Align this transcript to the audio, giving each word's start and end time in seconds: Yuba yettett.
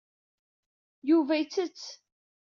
Yuba 1.09 1.33
yettett. 1.37 1.81